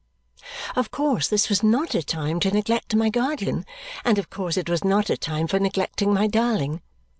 Of 0.75 0.89
course 0.89 1.27
this 1.27 1.47
was 1.47 1.61
not 1.61 1.93
a 1.93 2.01
time 2.01 2.39
to 2.39 2.49
neglect 2.49 2.95
my 2.95 3.11
guardian, 3.11 3.67
and 4.03 4.17
of 4.17 4.31
course 4.31 4.57
it 4.57 4.67
was 4.67 4.83
not 4.83 5.11
a 5.11 5.15
time 5.15 5.45
for 5.45 5.59
neglecting 5.59 6.11
my 6.11 6.25
darling. 6.25 6.81